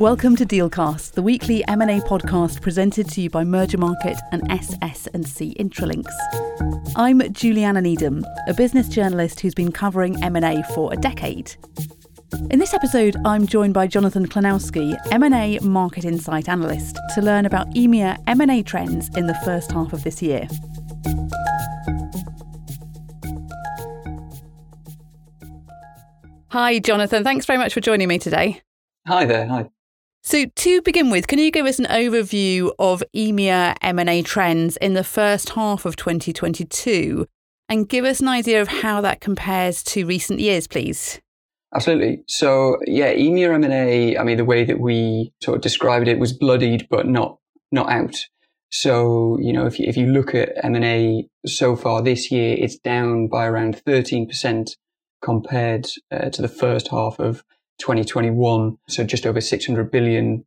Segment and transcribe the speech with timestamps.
[0.00, 6.14] Welcome to Dealcast, the weekly M&A podcast presented to you by Mergermarket and SS&C Intralinks.
[6.96, 11.54] I'm Juliana Needham, a business journalist who's been covering M&A for a decade.
[12.50, 17.68] In this episode, I'm joined by Jonathan Klanowski, M&A market insight analyst, to learn about
[17.74, 20.48] EMEA M&A trends in the first half of this year.
[26.48, 27.22] Hi, Jonathan.
[27.22, 28.62] Thanks very much for joining me today.
[29.06, 29.46] Hi there.
[29.46, 29.68] Hi.
[30.22, 34.92] So, to begin with, can you give us an overview of EMEA M&A trends in
[34.92, 37.26] the first half of 2022
[37.70, 41.20] and give us an idea of how that compares to recent years, please?
[41.74, 42.22] Absolutely.
[42.26, 46.34] So, yeah, EMEA M&A, I mean, the way that we sort of described it was
[46.34, 47.38] bloodied, but not,
[47.72, 48.16] not out.
[48.70, 52.76] So, you know, if you, if you look at M&A so far this year, it's
[52.76, 54.76] down by around 13%
[55.22, 57.42] compared uh, to the first half of
[57.80, 58.78] 2021.
[58.88, 60.44] So just over $600 billion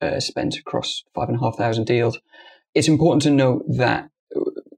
[0.00, 2.18] uh, spent across five and a half thousand deals.
[2.74, 4.08] It's important to note that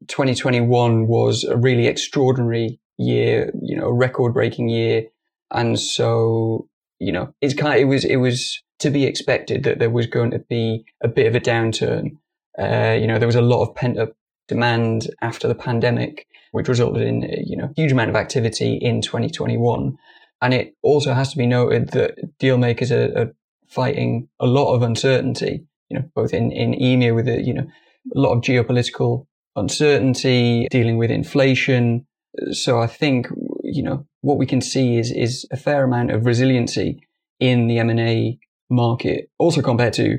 [0.08, 5.04] 2021 was a really extraordinary year, you know, a record breaking year.
[5.50, 6.68] And so,
[6.98, 10.06] you know, it's kind of, it was, it was to be expected that there was
[10.06, 12.16] going to be a bit of a downturn.
[12.58, 14.12] Uh, you know, there was a lot of pent up
[14.46, 19.02] demand after the pandemic, which resulted in, you know, a huge amount of activity in
[19.02, 19.96] 2021.
[20.40, 23.34] And it also has to be noted that deal makers are, are
[23.66, 27.66] fighting a lot of uncertainty, you know, both in, in EMEA with a, you know,
[28.14, 32.06] a lot of geopolitical uncertainty, dealing with inflation.
[32.52, 33.28] So I think,
[33.62, 37.00] you know, what we can see is, is a fair amount of resiliency
[37.40, 38.38] in the M&A
[38.70, 40.18] market, also compared to,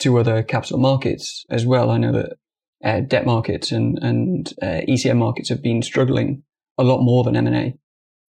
[0.00, 1.90] to other capital markets as well.
[1.90, 2.36] I know that
[2.84, 6.42] uh, debt markets and, and uh, ECM markets have been struggling
[6.78, 7.76] a lot more than M&A.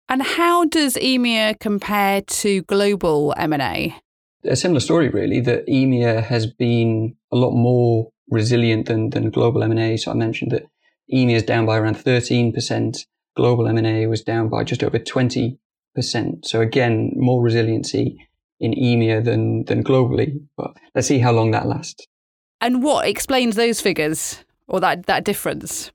[0.10, 3.96] And how does EMEA compare to global M&A?
[4.44, 9.64] A similar story, really, that EMEA has been a lot more resilient than, than global
[9.64, 9.98] M&A.
[9.98, 10.64] So I mentioned that
[11.14, 13.06] EMEA is down by around 13%.
[13.36, 15.58] Global M&A was down by just over 20%.
[16.44, 18.18] So again, more resiliency
[18.60, 20.42] in EMEA than, than globally.
[20.58, 22.06] But let's see how long that lasts.
[22.60, 25.92] And what explains those figures or that, that difference?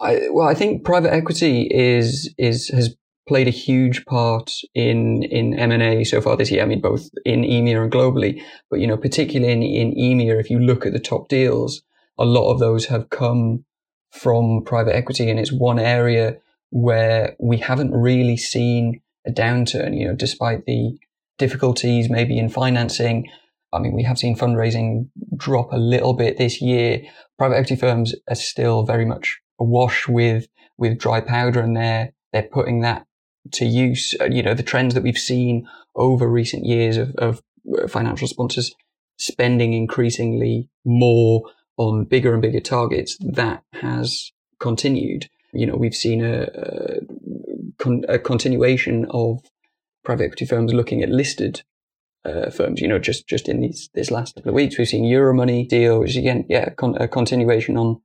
[0.00, 2.94] I, well, I think private equity is is has
[3.28, 6.62] played a huge part in in M&A so far this year.
[6.62, 10.50] I mean, both in EMEA and globally, but you know, particularly in, in EMEA, if
[10.50, 11.82] you look at the top deals,
[12.18, 13.64] a lot of those have come
[14.10, 16.38] from private equity, and it's one area
[16.70, 19.96] where we haven't really seen a downturn.
[19.96, 20.98] You know, despite the
[21.38, 23.28] difficulties maybe in financing.
[23.72, 27.02] I mean, we have seen fundraising drop a little bit this year.
[27.38, 32.48] Private equity firms are still very much awash with with dry powder, and they're they're
[32.50, 33.06] putting that
[33.52, 34.14] to use.
[34.20, 37.42] Uh, you know, the trends that we've seen over recent years of, of
[37.76, 38.74] uh, financial sponsors
[39.18, 41.42] spending increasingly more
[41.76, 45.28] on bigger and bigger targets, that has continued.
[45.52, 47.00] You know, we've seen a, a,
[47.78, 49.40] con- a continuation of
[50.04, 51.62] private equity firms looking at listed
[52.24, 52.80] uh, firms.
[52.80, 56.00] You know, just just in these this last couple of weeks, we've seen Euromoney deal,
[56.00, 58.00] which is again, yeah, con- a continuation on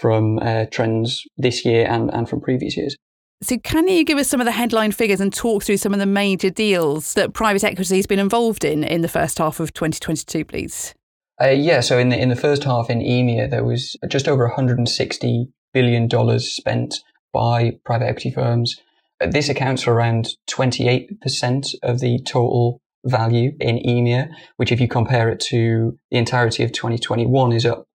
[0.00, 2.96] from uh, trends this year and and from previous years.
[3.42, 5.98] So, can you give us some of the headline figures and talk through some of
[5.98, 9.72] the major deals that private equity has been involved in in the first half of
[9.72, 10.94] 2022, please?
[11.42, 14.46] Uh, yeah, so in the in the first half in EMEA, there was just over
[14.46, 17.00] 160 billion dollars spent
[17.32, 18.80] by private equity firms.
[19.20, 24.86] Uh, this accounts for around 28% of the total value in EMEA, which, if you
[24.86, 27.88] compare it to the entirety of 2021, is up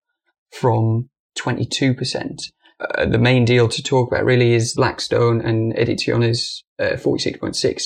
[0.51, 1.09] from
[1.39, 2.51] 22%.
[2.79, 7.83] Uh, the main deal to talk about really is Blackstone and Edizione's uh, $46.6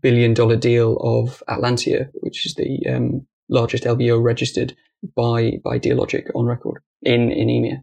[0.00, 4.76] billion deal of Atlantia, which is the um, largest LBO registered
[5.16, 7.82] by, by Dealogic on record in, in EMEA.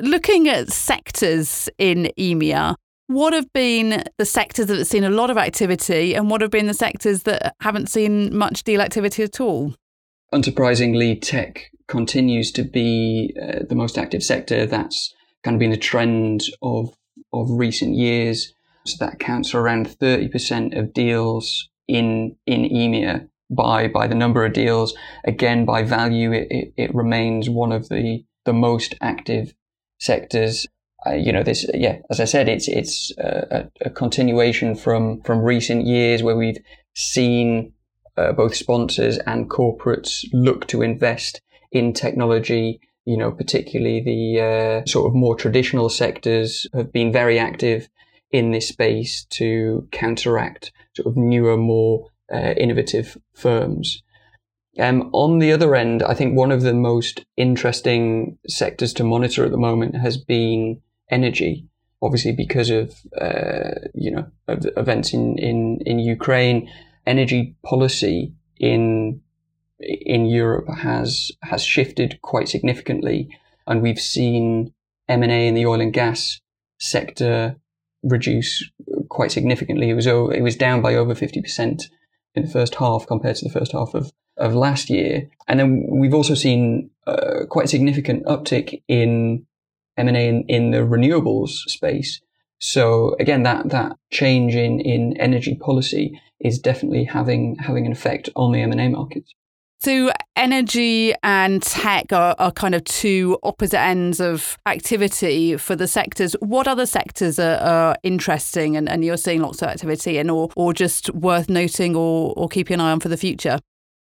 [0.00, 2.74] Looking at sectors in EMEA,
[3.08, 6.50] what have been the sectors that have seen a lot of activity and what have
[6.50, 9.74] been the sectors that haven't seen much deal activity at all?
[10.34, 14.66] Unsurprisingly, tech continues to be uh, the most active sector.
[14.66, 15.14] That's
[15.46, 16.92] kind of been the trend of
[17.32, 18.52] of recent years.
[18.84, 24.44] So that accounts for around 30% of deals in in EMEA by by the number
[24.44, 24.94] of deals.
[25.24, 29.54] Again, by value, it, it, it remains one of the the most active
[29.98, 30.66] sectors.
[31.06, 35.38] Uh, you know, this yeah, as I said, it's it's a, a continuation from from
[35.38, 36.62] recent years where we've
[36.94, 37.72] seen
[38.16, 41.40] uh, both sponsors and corporates look to invest
[41.70, 47.38] in technology you know, particularly the uh, sort of more traditional sectors have been very
[47.38, 47.88] active
[48.32, 54.02] in this space to counteract sort of newer, more uh, innovative firms.
[54.78, 59.44] Um, on the other end, I think one of the most interesting sectors to monitor
[59.44, 61.66] at the moment has been energy.
[62.02, 66.70] Obviously, because of uh, you know of events in, in in Ukraine,
[67.06, 69.22] energy policy in
[69.80, 73.28] in Europe has has shifted quite significantly,
[73.66, 74.72] and we've seen
[75.08, 76.40] M and A in the oil and gas
[76.78, 77.56] sector
[78.02, 78.68] reduce
[79.08, 79.90] quite significantly.
[79.90, 81.88] It was it was down by over fifty percent
[82.34, 85.28] in the first half compared to the first half of of last year.
[85.48, 89.46] And then we've also seen uh, quite a significant uptick in
[89.96, 92.20] M&A in, in the renewables space.
[92.58, 98.28] So again, that, that change in, in energy policy is definitely having, having an effect
[98.36, 99.32] on the M&A markets.
[99.78, 105.86] So, energy and tech are, are, kind of two opposite ends of activity for the
[105.86, 106.34] sectors.
[106.40, 110.48] What other sectors are, are interesting and, and, you're seeing lots of activity in, or,
[110.56, 113.60] or just worth noting or, or keeping an eye on for the future?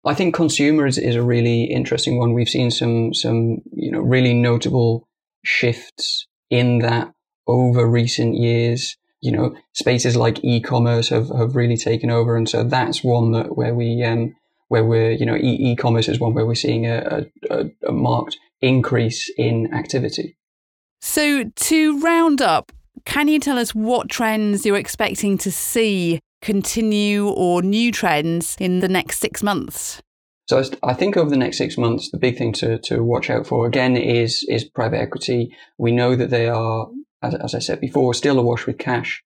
[0.05, 2.33] I think consumer is, is a really interesting one.
[2.33, 5.07] We've seen some some you know really notable
[5.45, 7.11] shifts in that
[7.47, 8.97] over recent years.
[9.21, 13.55] You know, spaces like e-commerce have, have really taken over, and so that's one that
[13.55, 14.35] where we um,
[14.73, 18.37] where we're you know e- e-commerce is one where we're seeing a, a, a marked
[18.59, 20.35] increase in activity.
[20.99, 22.71] So to round up,
[23.05, 28.79] can you tell us what trends you're expecting to see continue or new trends in
[28.79, 30.01] the next six months?
[30.47, 33.45] So I think over the next six months, the big thing to, to watch out
[33.45, 35.55] for again is is private equity.
[35.77, 36.87] We know that they are,
[37.21, 39.23] as, as I said before, still awash with cash,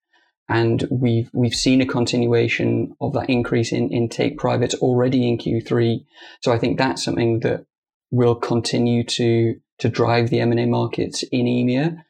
[0.50, 5.38] and we've we've seen a continuation of that increase in, in take privates already in
[5.38, 6.06] Q3.
[6.42, 7.66] So I think that's something that
[8.12, 12.04] will continue to to drive the M and A markets in EMEA.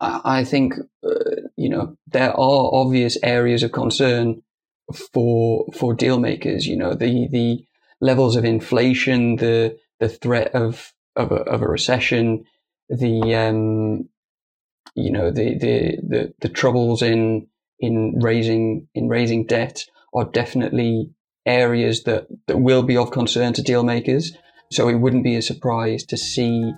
[0.00, 0.74] I, I think
[1.04, 4.42] uh, you know there are obvious areas of concern
[5.12, 6.66] for for deal makers.
[6.66, 7.64] You know, the the
[8.00, 12.44] levels of inflation, the the threat of of a, of a recession,
[12.88, 14.08] the um,
[14.94, 17.48] you know the, the the the troubles in
[17.80, 19.84] in raising in raising debt
[20.14, 21.10] are definitely
[21.46, 24.32] areas that that will be of concern to deal makers.
[24.70, 26.72] So it wouldn't be a surprise to see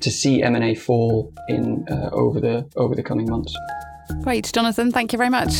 [0.00, 3.56] to see M and A fall in uh, over the over the coming months.
[4.22, 4.90] Great, Jonathan.
[4.90, 5.52] Thank you very much.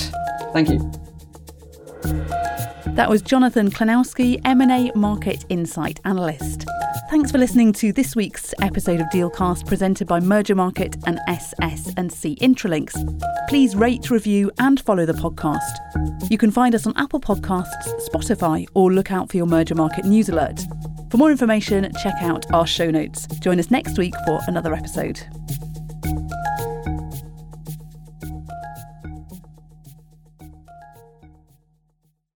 [0.52, 0.90] Thank you.
[2.94, 6.66] That was Jonathan Klanowski, M&A Market Insight Analyst.
[7.10, 12.94] Thanks for listening to this week's episode of Dealcast presented by Mergermarket and SS&C Intralinks.
[13.48, 16.30] Please rate, review and follow the podcast.
[16.30, 20.28] You can find us on Apple Podcasts, Spotify or look out for your Mergermarket news
[20.28, 20.60] alert.
[21.10, 23.26] For more information, check out our show notes.
[23.40, 25.26] Join us next week for another episode.